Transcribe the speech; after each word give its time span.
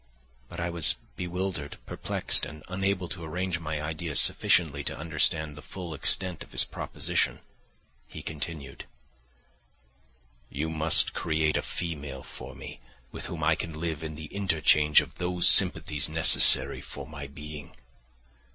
But 0.49 0.59
I 0.59 0.71
was 0.71 0.95
bewildered, 1.15 1.77
perplexed, 1.85 2.43
and 2.43 2.63
unable 2.69 3.07
to 3.09 3.23
arrange 3.23 3.59
my 3.59 3.79
ideas 3.79 4.19
sufficiently 4.19 4.83
to 4.85 4.97
understand 4.97 5.55
the 5.55 5.61
full 5.61 5.93
extent 5.93 6.41
of 6.43 6.53
his 6.53 6.63
proposition. 6.63 7.39
He 8.07 8.23
continued, 8.23 8.85
"You 10.49 10.71
must 10.71 11.13
create 11.13 11.55
a 11.55 11.61
female 11.61 12.23
for 12.23 12.55
me 12.55 12.79
with 13.11 13.27
whom 13.27 13.43
I 13.43 13.53
can 13.53 13.79
live 13.79 14.01
in 14.01 14.15
the 14.15 14.25
interchange 14.33 15.01
of 15.01 15.19
those 15.19 15.47
sympathies 15.47 16.09
necessary 16.09 16.81
for 16.81 17.05
my 17.05 17.27
being. 17.27 17.75